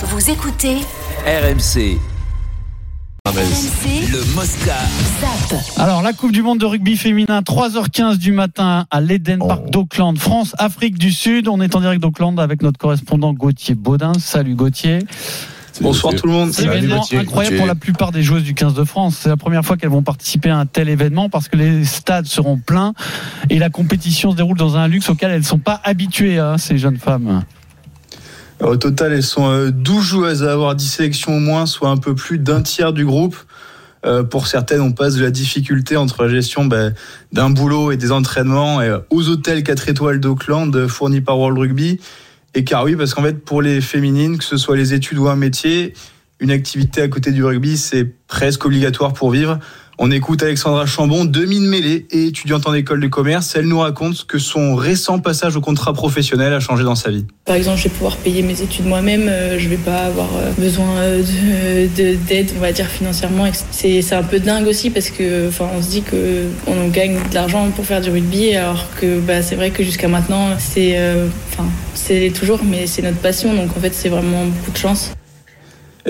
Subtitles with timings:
[0.00, 0.76] Vous écoutez
[1.26, 1.98] RMC.
[3.26, 4.76] RMC Le Mosca.
[5.20, 5.60] Zap.
[5.76, 10.16] Alors, la Coupe du Monde de rugby féminin, 3h15 du matin à l'Eden Park d'Auckland,
[10.16, 11.48] France, Afrique du Sud.
[11.48, 14.12] On est en direct d'Auckland avec notre correspondant Gauthier Baudin.
[14.20, 15.00] Salut Gauthier.
[15.80, 16.52] Bonsoir tout le monde.
[16.52, 19.18] C'est événement incroyable pour la plupart des joueuses du 15 de France.
[19.20, 22.26] C'est la première fois qu'elles vont participer à un tel événement parce que les stades
[22.26, 22.94] seront pleins
[23.50, 26.56] et la compétition se déroule dans un luxe auquel elles ne sont pas habituées, hein,
[26.56, 27.42] ces jeunes femmes.
[28.60, 31.96] Au total, elles sont euh, 12 joueuses à avoir 10 sélections au moins, soit un
[31.96, 33.36] peu plus d'un tiers du groupe.
[34.06, 36.94] Euh, pour certaines, on passe de la difficulté entre la gestion ben,
[37.32, 41.58] d'un boulot et des entraînements euh, aux hôtels 4 étoiles d'Auckland euh, fournis par World
[41.58, 42.00] Rugby.
[42.54, 45.28] Et car oui, parce qu'en fait, pour les féminines, que ce soit les études ou
[45.28, 45.94] un métier,
[46.40, 49.58] une activité à côté du rugby, c'est presque obligatoire pour vivre.
[50.00, 53.56] On écoute Alexandra Chambon, demi-mêlée et étudiante en école de commerce.
[53.56, 57.26] Elle nous raconte que son récent passage au contrat professionnel a changé dans sa vie.
[57.44, 60.52] Par exemple, je vais pouvoir payer mes études moi-même, euh, je vais pas avoir euh,
[60.56, 63.46] besoin euh, de- de- d'aide, on va dire financièrement.
[63.72, 67.34] C'est un peu dingue aussi parce que, enfin, on se dit que on gagne de
[67.34, 70.96] l'argent pour faire du rugby, alors que bah, c'est vrai que jusqu'à maintenant, c'est,
[71.52, 75.10] enfin, c'est toujours, mais c'est notre passion, donc en fait, c'est vraiment beaucoup de chance.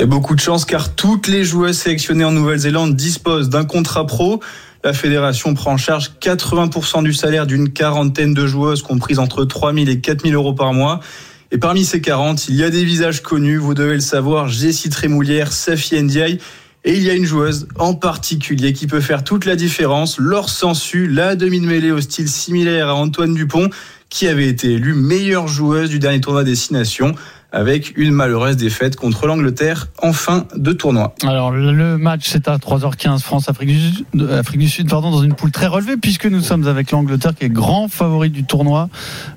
[0.06, 4.40] Beaucoup de chance car toutes les joueuses sélectionnées en Nouvelle-Zélande disposent d'un contrat pro.
[4.84, 9.74] La fédération prend en charge 80% du salaire d'une quarantaine de joueuses comprises entre 3
[9.74, 11.00] 000 et 4 000 euros par mois.
[11.50, 14.88] Et parmi ces 40, il y a des visages connus, vous devez le savoir, Jessie
[14.88, 16.38] Trémoulière, Safi Ndiaye.
[16.84, 20.48] Et il y a une joueuse en particulier qui peut faire toute la différence, Laure
[20.48, 23.68] Sansu, la demi de mêlée au style similaire à Antoine Dupont,
[24.10, 27.14] qui avait été élue meilleure joueuse du dernier tournoi Destination
[27.50, 31.14] avec une malheureuse défaite contre l'Angleterre en fin de tournoi.
[31.22, 35.22] Alors, le match, c'est à 3h15 France-Afrique du, Sud- euh, Afrique du Sud, pardon, dans
[35.22, 38.90] une poule très relevée, puisque nous sommes avec l'Angleterre, qui est grand favori du tournoi,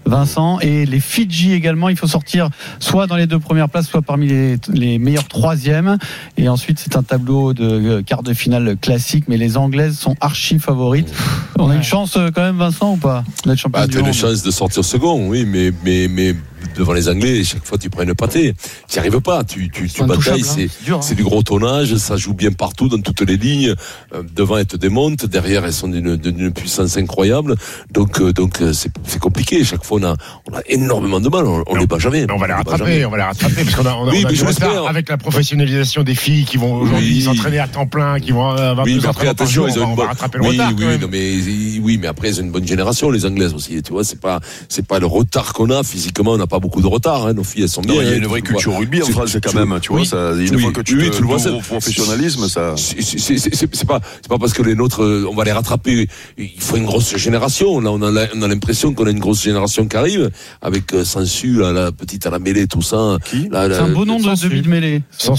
[0.05, 1.87] Vincent, et les Fidji également.
[1.87, 5.97] Il faut sortir soit dans les deux premières places, soit parmi les, les meilleurs troisièmes.
[6.37, 10.15] Et ensuite, c'est un tableau de euh, quart de finale classique, mais les Anglaises sont
[10.19, 11.13] archi favorites.
[11.57, 14.03] On a une chance euh, quand même, Vincent, ou pas D'être champion Bah, du tu
[14.03, 16.35] as une chance de sortir second, oui, mais, mais, mais
[16.75, 18.53] devant les Anglais, chaque fois tu prends une pâtée.
[18.87, 20.67] Tu n'y arrives pas, tu, tu, tu batailles, hein.
[20.83, 20.99] c'est, hein.
[21.01, 23.73] c'est du gros tonnage, ça joue bien partout, dans toutes les lignes.
[24.13, 27.55] Euh, devant, elles te démontent, derrière, elles sont d'une, d'une puissance incroyable.
[27.91, 29.63] Donc, euh, donc euh, c'est, c'est compliqué.
[29.63, 30.15] Chaque fois, on a,
[30.51, 32.25] on a énormément de mal, on, on les bat jamais.
[32.25, 34.19] Mais on va les rattraper, on va les rattraper parce qu'on a, on a, Oui,
[34.23, 34.85] on a mais du je retard l'espère.
[34.87, 37.21] avec la professionnalisation des filles qui vont aujourd'hui Oui.
[37.21, 39.89] s'entraîner à temps plein, qui vont avoir Oui, mais après, attention, ils on ont va,
[39.91, 40.07] une bonne.
[40.07, 40.73] rattraper le oui, retard.
[40.77, 41.33] oui, non, mais,
[41.81, 43.81] oui, mais après, c'est une bonne génération, les Anglaises aussi.
[43.81, 44.39] Tu vois, c'est pas,
[44.69, 45.83] c'est pas le retard qu'on a.
[45.83, 47.33] Physiquement, on n'a pas beaucoup de retard, hein.
[47.33, 47.95] Nos filles, elles sont bien.
[47.95, 50.33] Il y a hein, une vraie culture rugby en France quand même, tu vois, ça,
[50.33, 52.75] une Oui, fois que tu oui, te tu le vois, au professionnalisme, ça.
[52.77, 56.07] C'est- pas c'est pas parce que les nôtres euh, on va les rattraper
[56.37, 59.19] il faut une grosse génération là on a la- on a l'impression qu'on a une
[59.19, 60.29] grosse génération qui arrive
[60.61, 64.17] avec euh, Sansu là, la petite à la mêlée tout ça C'est un beau nom
[64.19, 65.01] de demi de mêlée.
[65.17, 65.31] Ça,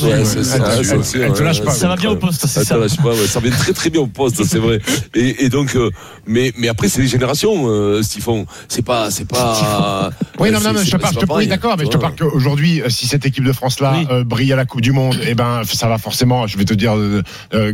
[1.88, 2.74] va bien au poste, c'est Ça, ça.
[2.74, 4.80] te lâche pas, ouais, ça vient très très bien au poste, c'est vrai.
[5.14, 5.90] Et, et donc, euh,
[6.26, 8.46] mais mais après c'est les générations, euh, font.
[8.68, 10.10] C'est pas c'est pas.
[10.38, 10.72] Oui, non, non,
[11.12, 13.44] je te parle, je oui, d'accord, mais je te parle qu'aujourd'hui, euh, si cette équipe
[13.44, 14.06] de France-là Oui.
[14.10, 16.74] euh, brille à la Coupe du Monde, eh ben, ça va forcément, je vais te
[16.74, 17.22] dire, euh,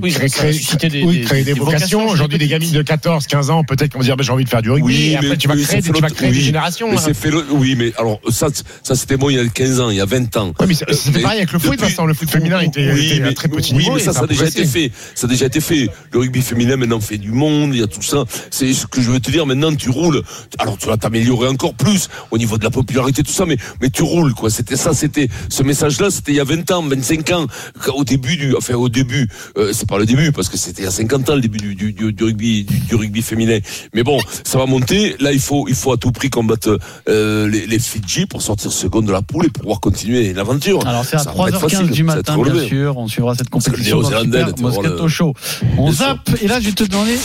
[0.03, 2.00] Oui, créer, créer- des- oui, créer des, des vocations.
[2.00, 4.49] vocations Aujourd'hui, des gamines de 14, 15 ans, peut-être qu'on va dire, j'ai envie de
[4.49, 4.87] faire du rugby.
[4.87, 6.37] Oui, et après, mais- tu vas oui, créer, des- tu fait vas le- créer des
[6.37, 6.43] oui.
[6.43, 6.89] générations.
[6.91, 7.15] Mais hein.
[7.15, 8.49] fait le- oui, mais alors ça,
[8.83, 10.53] ça c'était moi il y a 15 ans, il y a 20 ans.
[10.60, 12.06] Ouais, mais c'est- c'était pareil avec le foot, Vincent.
[12.06, 14.65] Le foot féminin était, oui, à très petit oui, mais ça, ça a déjà été
[14.65, 14.91] fait.
[15.15, 15.89] Ça a déjà été fait.
[16.12, 18.25] Le rugby féminin maintenant fait du monde, il y a tout ça.
[18.50, 19.47] C'est ce que je veux te dire.
[19.47, 20.22] Maintenant, tu roules.
[20.59, 23.91] Alors, tu vas t'améliorer encore plus au niveau de la popularité, tout ça, mais mais
[23.91, 24.51] tu roules quoi.
[24.51, 27.47] C'était ça, c'était ce message-là, c'était il y a 20 ans, 25 ans,
[27.95, 30.84] au début du, enfin au début, euh, c'est pas le début parce que c'était il
[30.84, 33.59] y a 50 ans le début du, du, du, du rugby du, rugby féminin.
[33.95, 35.17] Mais bon, ça va monter.
[35.21, 36.78] Là, il faut il faut à tout prix combattre
[37.09, 40.87] euh, les, les Fidji pour sortir second de la poule et pouvoir continuer l'aventure.
[40.87, 42.97] Alors c'est à Ça va pas être 3h15 facile, du matin, bien sûr.
[42.97, 45.34] On suivra cette compétition dans le Super Moscato Show.
[45.77, 46.31] On zappe.
[46.43, 47.17] Et là, je vais te demander,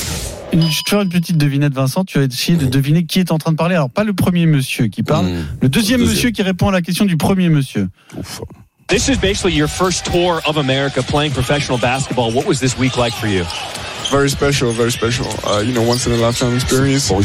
[0.53, 2.03] une, je vais te faire une petite devinette, Vincent.
[2.05, 3.75] Tu vas essayer de deviner qui est en train de parler.
[3.75, 5.29] Alors pas le premier monsieur qui parle, Mmh.
[5.29, 6.01] le deuxième Le deuxième.
[6.01, 7.89] monsieur qui répond à la question du premier monsieur.
[8.17, 8.41] Ouf.
[8.87, 12.31] This is basically your first tour of America playing professional basketball.
[12.31, 13.43] What was this week like for you?
[14.11, 15.25] very special, very special.
[15.43, 17.09] Uh, you know, once in a lifetime experience.
[17.09, 17.19] Uh, it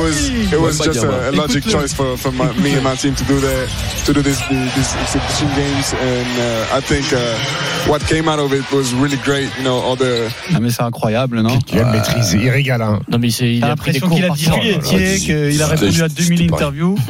[0.00, 3.14] was it was just a, a logic choice for, for my, me and my team
[3.16, 3.68] to do that
[4.06, 4.38] to do this
[4.76, 7.18] this exhibition games, and uh, I think uh,
[7.88, 9.48] what came out of it was really great.
[9.58, 11.58] You know, all the Ah mais c'est incroyable, non?
[11.58, 12.82] Qui a maîtrise, il régale.
[12.82, 13.00] Hein.
[13.10, 16.38] Non, mais c'est, il a l'impression qu'il a dit Etier, qu'il a répondu à 2000
[16.38, 16.66] C'était pareil.
[16.66, 16.98] interviews.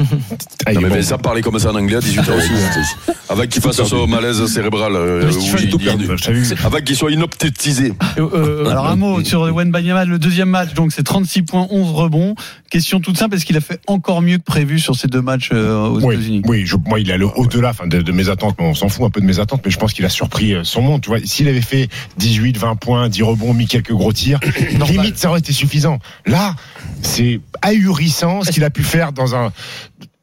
[0.67, 0.95] Ah, il Non, mais.
[0.95, 2.49] Vincent parlait comme ça en anglais à 18 ans aussi.
[2.51, 3.13] hein.
[3.29, 4.93] Avant qu'il fasse ce malaise cérébral.
[4.95, 7.93] euh, vu Avant qu'il soit inoptétisé.
[8.17, 11.67] Euh, euh, alors un mot sur Wen Banyama, le deuxième match, donc c'est 36 points,
[11.69, 12.35] 11 rebonds.
[12.75, 15.49] Question toute simple, est-ce qu'il a fait encore mieux que prévu sur ces deux matchs
[15.53, 16.41] euh, aux Oui, États-Unis?
[16.45, 18.89] oui je- moi il est allé au-delà enfin, de, de mes attentes, mais on s'en
[18.89, 20.99] fout un peu de mes attentes, mais je pense qu'il a surpris euh, son monde.
[20.99, 21.87] Tu vois, s'il avait fait
[22.17, 24.41] 18, 20 points, 10 rebonds, mis quelques gros tirs,
[24.89, 25.99] limite ça aurait été suffisant.
[26.25, 26.53] Là,
[27.01, 29.53] c'est ahurissant ce qu'il a pu faire dans un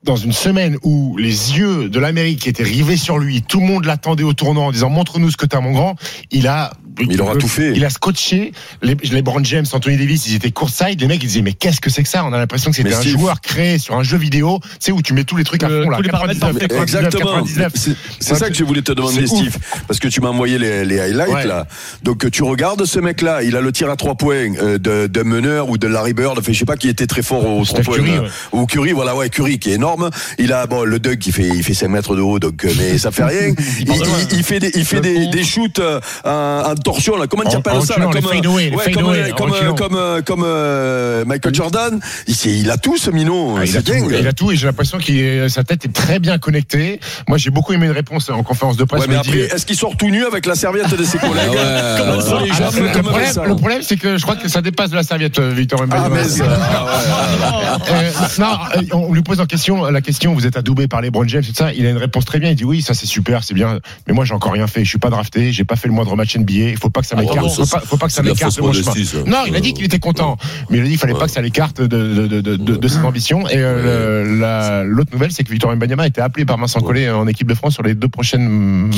[0.04, 3.84] dans une semaine où les yeux de l'Amérique étaient rivés sur lui, tout le monde
[3.84, 5.94] l'attendait au tournant en disant montre-nous ce que t'as mon grand,
[6.32, 7.72] il a Il aura tout fait.
[7.74, 8.52] Il a scotché
[8.82, 11.80] les, les Brown James, Anthony Davis, ils étaient courtside, les mecs ils disaient mais qu'est-ce
[11.80, 12.24] que c'est que ça?
[12.24, 14.92] On a l'impression que c'était un Steve- joueur créé sur un jeu vidéo, tu sais
[14.92, 16.76] où tu mets tous les trucs à Euh, fond là, tous les paramètres 99, parfaits,
[16.76, 16.86] quoi?
[16.86, 17.42] 99, Exactement.
[17.44, 17.96] 99.
[18.20, 19.26] C'est ça que je voulais te demander.
[19.26, 19.56] Steve.
[19.88, 21.46] Parce que tu m'as envoyé les, les highlights, Ouais.
[21.46, 21.66] là.
[22.02, 25.22] Donc, tu regardes ce mec-là, il a le tir à trois points euh, de, de
[25.22, 26.38] meneur ou de Larry Bird.
[26.38, 27.96] Enfin, je sais pas qui était très fort au trois Steph points.
[27.96, 28.28] Curry, ouais.
[28.52, 30.10] Ou Curry, voilà, ouais, Curry qui est énorme.
[30.38, 32.72] Il a, bon, le Doug qui fait, il fait 5 mètres de haut, donc, euh,
[32.78, 33.54] mais ça fait rien.
[33.80, 35.80] il, il- il fait des, il fait des, des shoots
[36.24, 37.26] en torsion, là.
[37.26, 38.06] Comment tu appelles ça, là?
[38.06, 42.00] Comme, ouais, euh, comme, euh, Michael Jordan.
[42.26, 43.56] Il, il a tout, ce minot.
[43.58, 44.16] Ah, il, a tout, dingue.
[44.18, 47.00] il a tout et j'ai l'impression que sa tête est très bien connectée.
[47.28, 49.06] Moi j'ai beaucoup aimé une réponse en conférence de presse.
[49.06, 52.36] Ouais, dit- est-ce qu'il sort tout nu avec la serviette de ses collègues Ah, ça,
[52.36, 53.44] alors, jambes, le, problème, ça.
[53.44, 56.08] le problème, c'est que je crois que ça dépasse de la serviette, euh, Victor Ah,
[56.42, 57.78] ah.
[57.90, 60.34] Euh, euh, on lui pose en question la question.
[60.34, 61.72] Vous êtes adoubé par les Brown James, tout ça.
[61.72, 62.50] Il a une réponse très bien.
[62.50, 63.78] Il dit oui, ça c'est super, c'est bien.
[64.06, 64.84] Mais moi j'ai encore rien fait.
[64.84, 65.52] Je suis pas drafté.
[65.52, 66.71] J'ai pas fait le moindre match NBA.
[66.72, 67.50] Il faut pas que ça Ah, m'écarte.
[67.54, 69.24] faut, pas, faut pas que ça de m'écarte fausse mon chemin.
[69.26, 70.36] Non, il a dit qu'il était content,
[70.70, 72.76] mais il a dit qu'il fallait pas que ça l'écarte de, de, de, de, de,
[72.76, 73.46] de ses ambitions.
[73.48, 77.08] Et euh, la- l'autre nouvelle, c'est que Victor Mbanyama a été appelé par Vincent Collet
[77.10, 78.48] en équipe de France sur les deux prochaines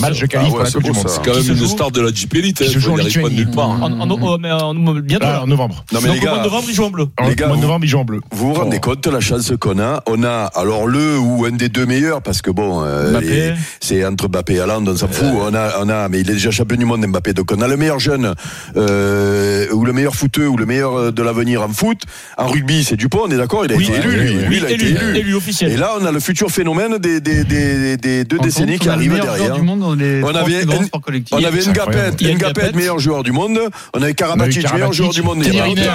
[0.00, 1.08] matchs de qualif Ah pour ouais, la c'est Coupe du Monde.
[1.08, 2.62] C'est quand même une star de la Jeep Elite.
[2.62, 3.36] hein, se joue en il de Lituanie.
[3.36, 3.70] nulle part.
[3.70, 5.84] En, en- oh, mais en- bientôt en novembre.
[5.92, 7.06] Non, mais les gars, de novembre, il joue en bleu.
[7.18, 8.20] En- de novembre, il joue en bleu.
[8.32, 10.02] vous vous rendez compte de la chance qu'on a?
[10.06, 14.28] On a alors le ou un des deux meilleurs parce que bon, euh, c'est entre
[14.28, 15.26] Mbappé et Haaland, on s'en fout.
[15.40, 17.68] On a, on a, mais il est déjà champion du monde Mbappé, donc on a
[17.68, 18.34] le meilleur jeune
[18.76, 22.02] euh, ou le meilleur footeux ou le meilleur euh, de l'avenir en foot.
[22.38, 23.64] En rugby, c'est Dupont, on est d'accord.
[23.64, 24.36] Il a Oui, été élu, oui, lui.
[24.36, 25.18] oui, Lui, il a été élu, élu.
[25.18, 25.72] élu officiel.
[25.72, 28.88] Et là, on a le futur phénomène des, des, des, des deux En décennies qui
[28.88, 29.54] arrivent meilleur derrière.
[29.56, 30.64] du monde dans les On avait
[31.02, 31.34] collectifs.
[31.36, 33.58] On avait Ngapet, Ngapet, meilleur joueur du monde.
[33.94, 35.42] On avait Karabatic, meilleur Karabatic, joueur du monde.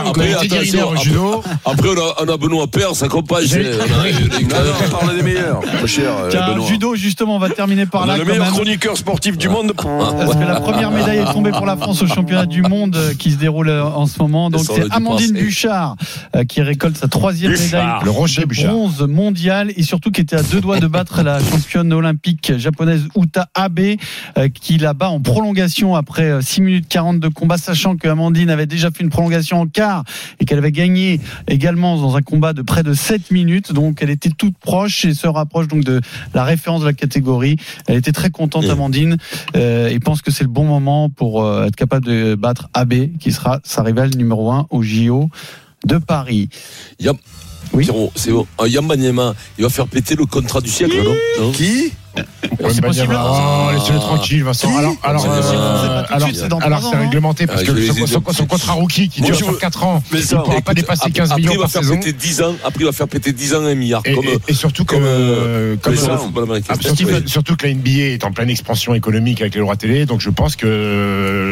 [0.05, 0.89] Après, attention,
[1.65, 3.45] on a, Benoît Père, ça compagne.
[3.51, 5.61] On parle des meilleurs.
[5.85, 6.67] Cher, euh, Benoît.
[6.67, 8.17] judo, justement, on va terminer par là.
[8.17, 9.73] le meilleur chroniqueur sportif du monde.
[9.75, 13.13] Parce que la première médaille est tombée pour la France au championnat du monde euh,
[13.13, 14.49] qui se déroule euh, en ce moment.
[14.49, 15.33] Donc c'est Amandine.
[15.33, 15.97] Bouchard
[16.35, 17.65] euh, qui récolte sa troisième Bouchard.
[17.65, 21.21] médaille Le Rocher de bronze mondial et surtout qui était à deux doigts de battre
[21.21, 23.97] la championne olympique japonaise Uta Abe
[24.53, 28.49] qui la bat en prolongation après euh, 6 minutes 40 de combat sachant que Amandine
[28.49, 30.05] avait déjà fait une prolongation en quart
[30.39, 34.11] et qu'elle avait gagné également dans un combat de près de 7 minutes donc elle
[34.11, 35.99] était toute proche et se rapproche donc de
[36.33, 37.57] la référence de la catégorie
[37.87, 38.65] elle était très contente.
[38.69, 39.17] Amandine
[39.55, 43.31] et pense que c'est le bon moment pour euh, être capable de battre Abe qui
[43.31, 45.29] sera sa rivale numéro 1 au JO
[45.85, 46.49] de Paris
[46.99, 47.17] Yam-
[47.73, 47.87] Oui.
[48.15, 48.47] C'est bon.
[48.57, 51.15] Un Yambanyama, il va faire péter le contrat du siècle, non,
[51.45, 51.91] non Qui?
[52.71, 53.17] C'est possible.
[53.19, 54.75] Oh, laissez-le tranquille, Vincent.
[54.77, 58.73] Alors, alors, C'est euh, alors, suite, c'est alors, ans, réglementé parce Ah, que son, contrat
[58.73, 61.29] rookie qui dure sur veux- 4 ans, Mais il ne pourra pas dépasser après- 15
[61.31, 61.95] après, millions il va par saison.
[61.95, 64.01] péter 10 ans, après il va faire péter 10 ans un milliard.
[64.05, 65.03] Et, comme, et- et surtout que, comme,
[67.27, 70.29] surtout, que la NBA est en pleine expansion économique avec les droits télé, donc je
[70.29, 70.65] pense que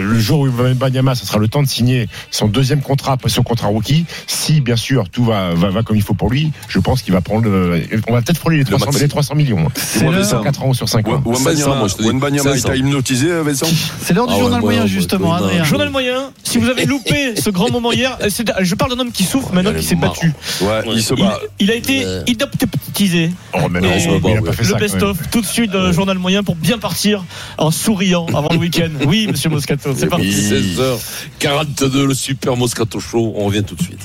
[0.10, 3.44] le jour où Banyama, ça sera le temps de signer son deuxième contrat après son
[3.44, 4.06] contrat rookie.
[4.28, 7.14] Si bien sûr tout va, va, va comme il faut pour lui, je pense qu'il
[7.14, 7.48] va prendre.
[7.48, 9.02] le- on va peut-être frôler les 300, maxi.
[9.02, 9.68] les 300 millions.
[9.76, 11.22] C'est ça- 4 ans ou sur 5 ans.
[11.26, 12.04] Dis.
[12.06, 13.68] Wenbanyama, il t'a hypnotisé, Vincent
[14.02, 15.34] c'est l'heure du Ah ouais, journal moyen justement.
[15.34, 18.30] Adrien Journal moyen, si vous avez loupé ce grand moment hier, euh,
[18.62, 20.34] je parle d'un homme qui souffre maintenant il qui est s'est battu.
[20.62, 21.40] Ouais, il se Il, bat.
[21.60, 23.32] il a été hypnotisé.
[23.54, 27.26] Oh, mais non, le best-of, tout de suite dans le journal moyen pour bien partir
[27.58, 28.90] en souriant avant le week-end.
[29.08, 30.30] Oui, monsieur Moscato, c'est parti.
[30.30, 33.34] 16h42, le super Moscato Show.
[33.36, 34.00] On revient tout de suite.